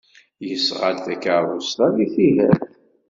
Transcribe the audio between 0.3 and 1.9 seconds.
Yesɣa-d takeṛṛust-a